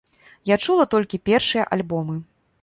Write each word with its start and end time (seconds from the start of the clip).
Я 0.49 0.55
чула 0.67 0.85
толькі 0.93 1.19
першыя 1.29 1.67
альбомы. 1.79 2.19